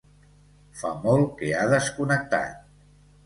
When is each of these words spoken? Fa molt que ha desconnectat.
Fa 0.79 0.93
molt 1.03 1.29
que 1.41 1.51
ha 1.59 1.67
desconnectat. 1.73 2.67